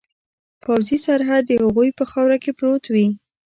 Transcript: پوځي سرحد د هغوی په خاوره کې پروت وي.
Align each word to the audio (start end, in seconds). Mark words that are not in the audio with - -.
پوځي 0.63 0.97
سرحد 1.05 1.43
د 1.47 1.51
هغوی 1.63 1.89
په 1.97 2.03
خاوره 2.11 2.37
کې 2.43 2.51
پروت 2.59 2.83
وي. 2.93 3.07